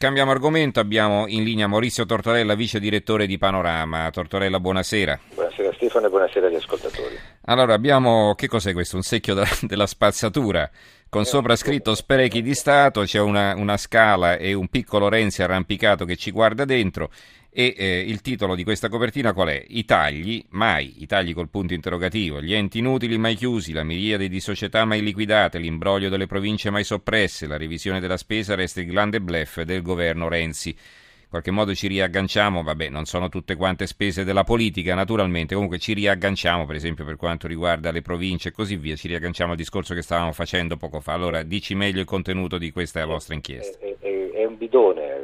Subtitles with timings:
[0.00, 4.08] Cambiamo argomento, abbiamo in linea Maurizio Tortorella, vice direttore di Panorama.
[4.10, 5.20] Tortorella, buonasera.
[5.34, 7.18] Buonasera Stefano e buonasera agli ascoltatori.
[7.42, 8.96] Allora, abbiamo, che cos'è questo?
[8.96, 10.70] Un secchio da, della spazzatura
[11.10, 16.06] con sopra scritto sprechi di Stato, c'è una, una scala e un piccolo Renzi arrampicato
[16.06, 17.10] che ci guarda dentro
[17.52, 19.64] e eh, il titolo di questa copertina qual è?
[19.68, 24.28] I tagli, mai, i tagli col punto interrogativo, gli enti inutili mai chiusi, la miriade
[24.28, 28.86] di società mai liquidate, l'imbroglio delle province mai soppresse, la revisione della spesa resta il
[28.86, 30.68] grande blef del governo Renzi.
[30.70, 35.78] In qualche modo ci riagganciamo, vabbè, non sono tutte quante spese della politica, naturalmente, comunque
[35.78, 39.56] ci riagganciamo, per esempio per quanto riguarda le province e così via, ci riagganciamo al
[39.56, 41.12] discorso che stavamo facendo poco fa.
[41.12, 43.78] Allora, dici meglio il contenuto di questa vostra inchiesta.
[43.78, 45.19] È, è, è un bidone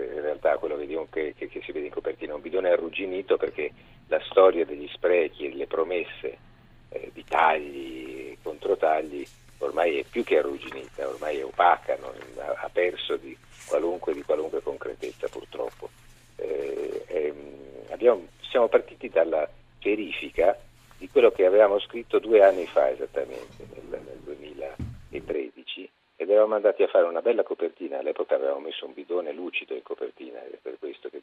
[0.59, 3.73] quello che, che, che si vede in copertina un bidone arrugginito perché
[4.07, 6.39] la storia degli sprechi e le promesse
[6.91, 9.27] eh, di tagli e controtagli
[9.59, 13.37] ormai è più che arrugginita, ormai è opaca, non, ha, perso di
[13.67, 15.91] qualunque, di qualunque concretezza purtroppo.
[16.37, 19.49] Eh, ehm, abbiamo, siamo partiti dalla
[19.83, 20.59] verifica
[20.99, 23.67] di quello che avevamo scritto due anni fa esattamente,
[26.37, 28.93] nel, nel 2013, ed eravamo andati a fare una bella copertina, all'epoca avevamo messo un
[28.93, 31.23] bidone lucido in copertina, è per questo che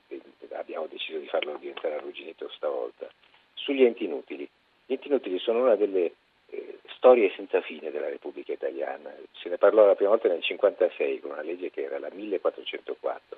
[0.52, 3.08] abbiamo deciso di farlo diventare arrugginito stavolta,
[3.53, 4.47] sugli enti inutili.
[4.86, 6.14] Gli enti inutili sono una delle
[6.50, 9.14] eh, storie senza fine della Repubblica Italiana.
[9.31, 13.38] Se ne parlò la prima volta nel 1956 con una legge che era la 1404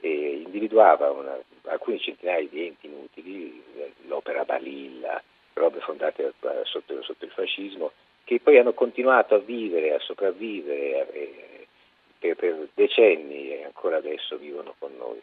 [0.00, 3.62] e individuava una, alcuni centinaia di enti inutili,
[4.06, 5.22] l'opera Balilla,
[5.54, 7.92] robe fondate sotto, sotto, il fascismo,
[8.24, 11.66] che poi hanno continuato a vivere, a sopravvivere eh,
[12.18, 15.20] per, per decenni e ancora adesso vivono con noi.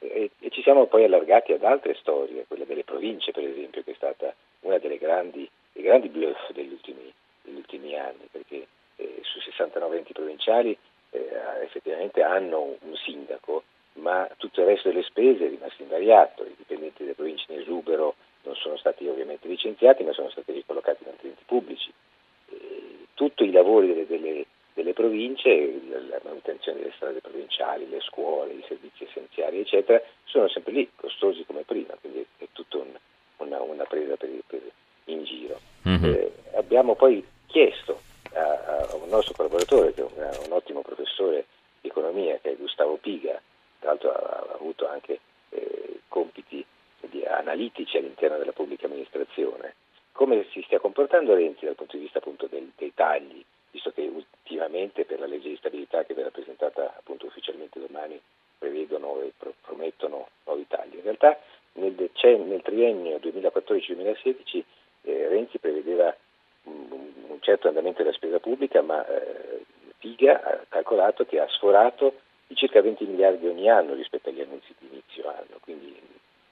[0.00, 3.90] E, e, ci siamo poi allargati ad altre storie, quella delle province per esempio, che
[3.90, 9.18] è stata una delle grandi, dei grandi bluff degli ultimi, degli ultimi anni, perché eh,
[9.22, 10.76] su 69 enti provinciali
[11.10, 11.28] eh,
[11.62, 13.64] effettivamente hanno un sindaco,
[13.94, 18.14] ma tutto il resto delle spese è rimasto invariato, i dipendenti delle province in esubero
[18.42, 21.92] non sono stati ovviamente licenziati, ma sono stati ricollocati in altri enti pubblici.
[22.50, 23.06] Eh,
[23.38, 24.46] tutti i lavori delle, delle
[24.78, 30.72] delle province, la manutenzione delle strade provinciali, le scuole, i servizi essenziali, eccetera, sono sempre
[30.72, 32.96] lì, costosi come prima, quindi è tutto un,
[33.38, 34.62] una, una, presa per, per,
[35.06, 35.58] in giro.
[35.88, 36.04] Mm-hmm.
[36.04, 37.98] Eh, abbiamo poi chiesto
[38.34, 41.46] a, a, un nostro collaboratore, che è un, un, ottimo professore
[41.80, 43.40] di economia, che è Gustavo Piga,
[43.80, 45.18] tra l'altro ha, ha avuto anche
[45.48, 46.64] eh, compiti
[47.00, 49.74] di, analitici all'interno della pubblica amministrazione,
[50.12, 54.02] come si stia comportando Renzi dal punto di vista appunto del, dei tagli visto che
[54.02, 58.20] ultimamente per la legge di stabilità che verrà presentata appunto ufficialmente domani
[58.58, 60.96] prevedono e pro- promettono nuovi tagli.
[60.96, 61.38] In realtà
[61.74, 64.62] nel, decennio, nel triennio 2014-2016
[65.02, 66.14] eh, Renzi prevedeva
[66.64, 69.64] un, certo andamento della spesa pubblica, ma eh,
[69.98, 74.74] Piga ha calcolato che ha sforato di circa 20 miliardi ogni anno rispetto agli annunzi
[74.78, 75.98] di inizio anno, quindi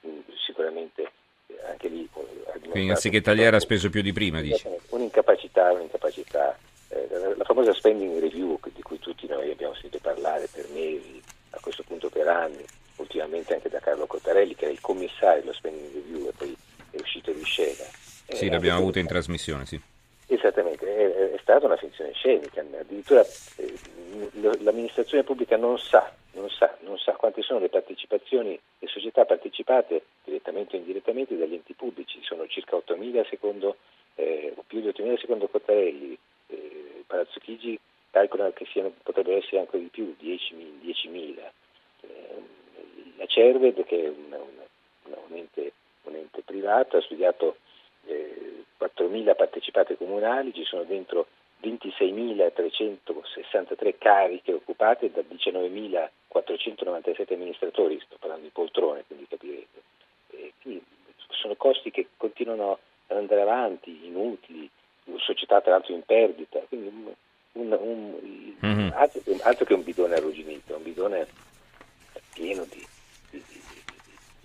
[0.07, 1.11] mm, sicuramente
[1.47, 2.09] eh, anche lì...
[2.69, 4.67] Quindi anziché tagliare ha speso più di prima, dici?
[4.89, 6.57] Un'incapacità, un'incapacità
[6.89, 11.16] eh, la famosa spending review di cui tutti noi abbiamo sentito parlare per mesi,
[12.27, 12.65] anni,
[12.97, 16.55] ultimamente anche da Carlo Cottarelli che era il commissario dello spending review e poi
[16.91, 17.83] è uscito di scena.
[18.27, 19.79] Sì, eh, l'abbiamo avuto in trasmissione, sì.
[20.27, 23.73] Esattamente, è, è, stata una finzione scenica, addirittura eh,
[24.59, 30.03] l'amministrazione pubblica non sa, non sa, non sa quante sono le partecipazioni, le società partecipate
[30.25, 33.77] direttamente o indirettamente dagli enti pubblici, sono circa 8.000 secondo,
[34.15, 36.17] eh, o più di 8.000 secondo Cottarelli,
[36.47, 37.79] eh, Palazzo Chigi
[38.11, 40.79] calcola che siano, potrebbero essere anche di più, 10.000.
[40.81, 41.51] 10 eh, la
[43.37, 44.65] Cerved, che è un, un,
[45.29, 45.73] un, ente,
[46.05, 47.57] un ente, privato, ha studiato
[48.07, 51.27] eh, 4.000 partecipate comunali, ci sono dentro
[51.61, 59.83] 26.363 cariche occupate da 19.497 amministratori, sto parlando di poltrone, quindi capirete.
[60.31, 60.83] E quindi
[61.29, 64.67] sono costi che continuano ad andare avanti, inutili,
[65.17, 67.13] società tra l'altro in perdita, quindi un,
[67.51, 68.15] un, un,
[68.65, 68.89] mm-hmm.
[68.95, 71.27] altro, altro, che un bidone arrugginito, un bidone
[72.33, 72.95] pieno di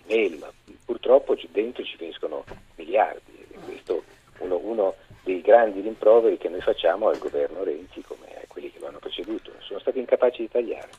[0.07, 0.51] mail, ma
[0.85, 2.43] purtroppo dentro ci finiscono
[2.75, 4.03] miliardi e questo
[4.39, 8.79] uno, uno dei grandi rimproveri che noi facciamo al governo Renzi come a quelli che
[8.79, 10.89] lo hanno preceduto, sono stati incapaci di tagliare.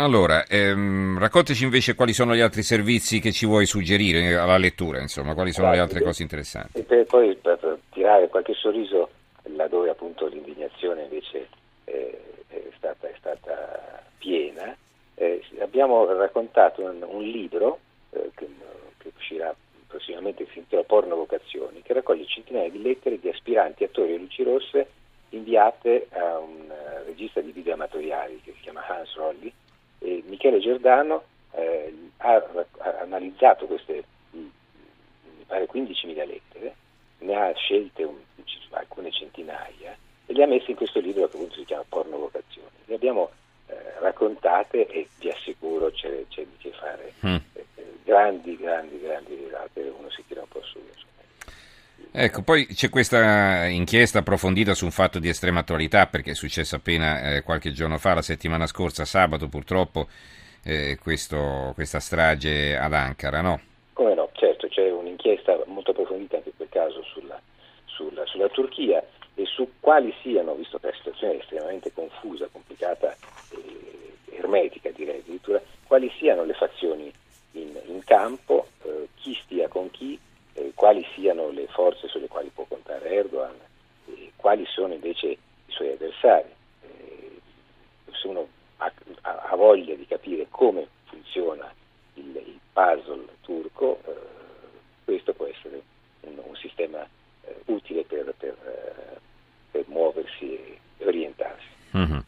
[0.00, 5.00] Allora, ehm, raccontaci invece quali sono gli altri servizi che ci vuoi suggerire alla lettura,
[5.00, 6.78] insomma, quali sono Guarda, le altre cose interessanti.
[6.78, 9.10] E per poi per tirare qualche sorriso
[9.56, 11.48] laddove appunto l'indignazione invece
[11.84, 14.76] eh, è, stata, è, stata, piena,
[15.14, 18.48] eh, abbiamo raccontato un, un libro eh, che,
[18.98, 19.54] che, uscirà
[19.86, 24.18] prossimamente, che si intitola Porno Vocazioni, che raccoglie centinaia di lettere di aspiranti attori e
[24.18, 24.88] luci rosse
[25.30, 29.52] inviate a un uh, regista di video amatoriali che si chiama Hans Rolli,
[29.98, 34.50] E Michele Giordano eh, ha, ha, analizzato queste, mi
[35.46, 36.74] pare 15.000 lettere,
[37.18, 38.16] ne ha scelte un,
[38.70, 39.96] alcune centinaia
[40.26, 42.68] e le ha messe in questo libro che appunto si chiama Porno Vocazioni.
[42.84, 43.30] Le abbiamo
[43.66, 47.36] eh, raccontate e vi assicuro c'è, c'è di che fare mm.
[48.08, 50.78] Eh, grandi, grandi, grandi risate, uno si tira un po' su.
[52.10, 56.76] Ecco, poi c'è questa inchiesta approfondita su un fatto di estrema attualità perché è successo
[56.76, 60.08] appena eh, qualche giorno fa, la settimana scorsa, sabato purtroppo,
[60.64, 63.60] eh, questo, questa strage ad Ankara, no?
[63.92, 67.40] Come no, certo, c'è un'inchiesta molto approfondita anche in quel caso sulla,
[67.84, 73.14] sulla, sulla Turchia e su quali siano, visto che la situazione è estremamente confusa, complicata
[73.50, 77.12] e ermetica direi addirittura, quali siano le fazioni
[77.52, 80.18] in, in campo, eh, chi stia con chi,
[80.54, 83.54] eh, quali siano le forze sulle quali può contare Erdogan
[84.06, 86.48] e quali sono invece i suoi avversari.
[86.82, 87.40] Eh,
[88.12, 88.46] se uno
[88.78, 88.92] ha,
[89.22, 91.72] ha, voglia di capire come funziona
[92.14, 94.14] il, il puzzle turco, eh,
[95.04, 95.82] questo può essere
[96.20, 97.06] un, un sistema
[97.42, 99.20] eh, utile per, per,
[99.70, 101.66] per, muoversi e orientarsi.
[101.96, 102.18] Mm-hmm.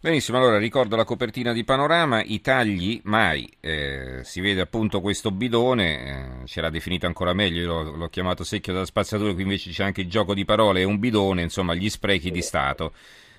[0.00, 5.32] Benissimo, allora ricordo la copertina di Panorama, i tagli mai, eh, si vede appunto questo
[5.32, 9.42] bidone, eh, ce l'ha definito ancora meglio, io l'ho, l'ho chiamato secchio da spazzatura, qui
[9.42, 12.92] invece c'è anche il gioco di parole, è un bidone, insomma gli sprechi di Stato.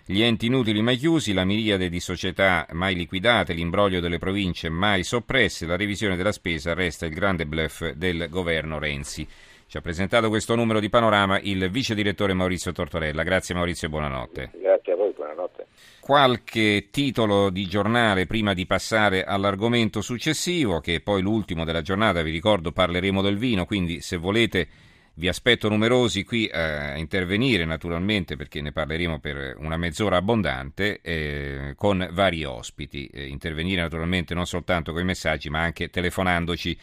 [0.06, 5.04] Gli enti inutili mai chiusi, la miriade di società mai liquidate, l'imbroglio delle province mai
[5.04, 9.26] soppresse, la revisione della spesa resta il grande bluff del governo Renzi.
[9.66, 13.22] Ci ha presentato questo numero di panorama il vice direttore Maurizio Tortorella.
[13.22, 14.52] Grazie Maurizio e buonanotte.
[14.60, 15.68] Grazie a voi, buonanotte.
[16.00, 22.22] Qualche titolo di giornale prima di passare all'argomento successivo, che è poi l'ultimo della giornata,
[22.22, 24.68] vi ricordo parleremo del vino, quindi se volete
[25.16, 31.02] vi aspetto numerosi qui eh, a intervenire naturalmente perché ne parleremo per una mezz'ora abbondante
[31.02, 33.08] eh, con vari ospiti.
[33.08, 36.78] Eh, intervenire naturalmente non soltanto con i messaggi ma anche telefonandoci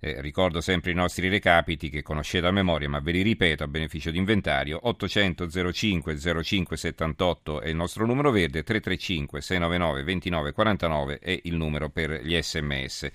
[0.00, 3.68] eh, ricordo sempre i nostri recapiti che conoscete a memoria, ma ve li ripeto a
[3.68, 4.80] beneficio di inventario.
[4.82, 11.54] 800 05 05 78 è il nostro numero verde, 335 699 29 49 è il
[11.54, 13.10] numero per gli sms.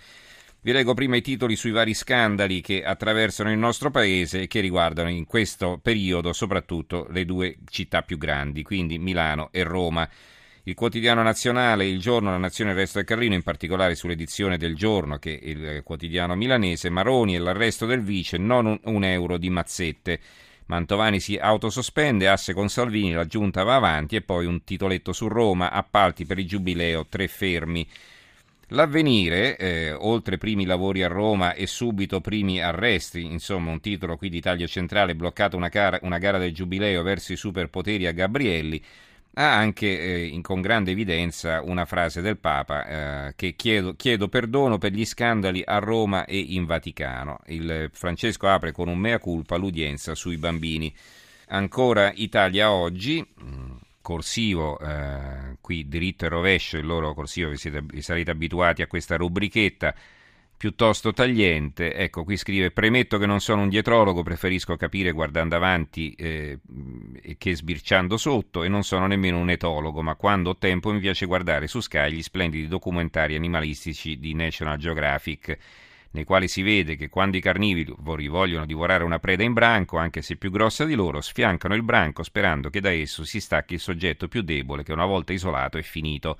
[0.62, 4.62] Vi leggo prima i titoli sui vari scandali che attraversano il nostro paese e che
[4.62, 10.10] riguardano in questo periodo soprattutto le due città più grandi, quindi Milano e Roma.
[10.68, 14.76] Il quotidiano nazionale, il giorno, la nazione, il resto del Carlino, in particolare sull'edizione del
[14.76, 19.38] giorno, che è il quotidiano milanese, Maroni e l'arresto del vice, non un, un euro
[19.38, 20.20] di mazzette.
[20.66, 25.28] Mantovani si autosospende, asse con Salvini, la giunta va avanti e poi un titoletto su
[25.28, 27.88] Roma, appalti per il giubileo, tre fermi.
[28.70, 34.30] L'avvenire, eh, oltre primi lavori a Roma e subito primi arresti, insomma un titolo qui
[34.30, 35.70] di taglio centrale, bloccata una,
[36.02, 38.84] una gara del giubileo verso i superpoteri a Gabrielli,
[39.38, 44.78] ha anche eh, con grande evidenza una frase del Papa eh, che chiedo, chiedo, perdono
[44.78, 47.40] per gli scandali a Roma e in Vaticano.
[47.48, 50.94] Il Francesco apre con un mea culpa l'udienza sui bambini.
[51.48, 53.72] Ancora Italia oggi, mm,
[54.02, 58.88] corsivo, eh, qui diritto e rovescio, il loro corsivo, vi, siete, vi sarete abituati a
[58.88, 59.94] questa rubrichetta
[60.66, 61.94] piuttosto tagliente.
[61.94, 66.58] Ecco, qui scrive: Premetto che non sono un dietrologo, preferisco capire guardando avanti eh,
[67.38, 71.28] che sbirciando sotto, e non sono nemmeno un etologo, ma quando ho tempo mi piace
[71.28, 75.56] guardare su Sky gli splendidi documentari animalistici di National Geographic.
[76.10, 80.24] Nei quali si vede che quando i carnivori vogliono divorare una preda in branco, anche
[80.24, 83.80] se più grossa di loro, sfiancano il branco sperando che da esso si stacchi il
[83.80, 86.40] soggetto più debole che una volta isolato è finito.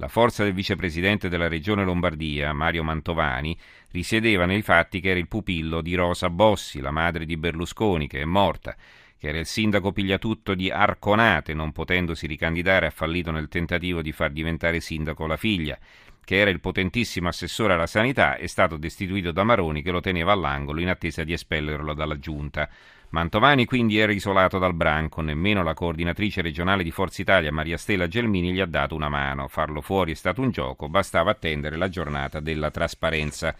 [0.00, 3.54] La forza del vicepresidente della regione Lombardia, Mario Mantovani,
[3.90, 8.22] risiedeva nei fatti che era il pupillo di Rosa Bossi, la madre di Berlusconi, che
[8.22, 8.74] è morta,
[9.18, 14.10] che era il sindaco pigliatutto di Arconate, non potendosi ricandidare ha fallito nel tentativo di
[14.10, 15.78] far diventare sindaco la figlia,
[16.24, 20.32] che era il potentissimo assessore alla sanità, è stato destituito da Maroni che lo teneva
[20.32, 22.70] all'angolo in attesa di espellerlo dalla giunta.
[23.10, 28.06] Mantovani quindi era isolato dal branco, nemmeno la coordinatrice regionale di Forza Italia Maria Stella
[28.06, 29.48] Gelmini gli ha dato una mano.
[29.48, 33.52] Farlo fuori è stato un gioco, bastava attendere la giornata della trasparenza.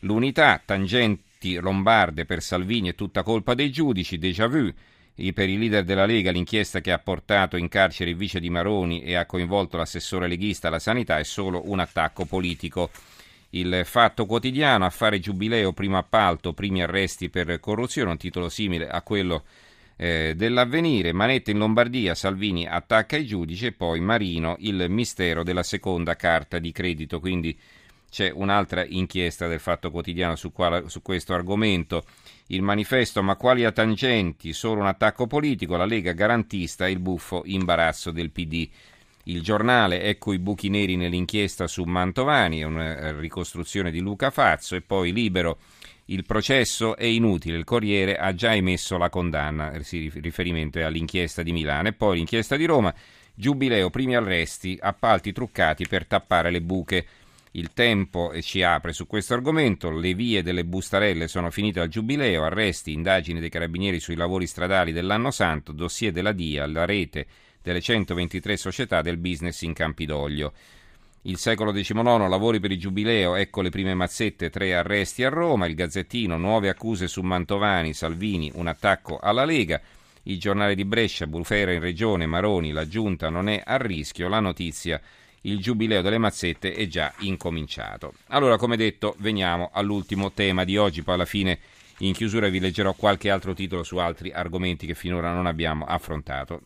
[0.00, 4.72] L'unità, tangenti lombarde per Salvini è tutta colpa dei giudici, déjà vu.
[5.16, 8.50] E per i leader della Lega l'inchiesta che ha portato in carcere il vice di
[8.50, 12.90] Maroni e ha coinvolto l'assessore leghista alla sanità è solo un attacco politico.
[13.50, 19.02] Il Fatto Quotidiano, affare giubileo, primo appalto, primi arresti per corruzione, un titolo simile a
[19.02, 19.44] quello
[19.96, 21.12] eh, dell'avvenire.
[21.12, 26.58] Manette in Lombardia, Salvini attacca i giudici e poi Marino, il mistero della seconda carta
[26.58, 27.18] di credito.
[27.18, 27.58] Quindi
[28.08, 32.04] c'è un'altra inchiesta del Fatto Quotidiano su, quale, su questo argomento.
[32.46, 34.52] Il manifesto, ma quali a tangenti?
[34.52, 38.68] Solo un attacco politico, la Lega garantista il buffo imbarazzo del PD.
[39.30, 44.30] Il giornale, ecco i buchi neri nell'inchiesta su Mantovani, è una eh, ricostruzione di Luca
[44.30, 45.58] Fazzo e poi libero.
[46.06, 49.70] Il processo è inutile, il Corriere ha già emesso la condanna,
[50.14, 52.92] riferimento all'inchiesta di Milano e poi l'inchiesta di Roma,
[53.32, 57.06] Giubileo, primi arresti, appalti truccati per tappare le buche.
[57.52, 62.42] Il tempo ci apre su questo argomento, le vie delle bustarelle sono finite al giubileo,
[62.42, 67.26] arresti, indagini dei carabinieri sui lavori stradali dell'anno santo, dossier della DIA, la rete
[67.62, 70.52] delle 123 società del business in Campidoglio.
[71.22, 75.66] Il secolo XIX, lavori per il giubileo, ecco le prime mazzette, tre arresti a Roma,
[75.66, 79.80] il Gazzettino, nuove accuse su Mantovani, Salvini, un attacco alla Lega,
[80.24, 84.40] il giornale di Brescia, Bufera in regione, Maroni, la giunta non è a rischio, la
[84.40, 85.00] notizia
[85.42, 88.14] il giubileo delle mazzette è già incominciato.
[88.28, 91.58] Allora, come detto, veniamo all'ultimo tema di oggi, poi alla fine
[91.98, 96.58] in chiusura vi leggerò qualche altro titolo su altri argomenti che finora non abbiamo affrontato.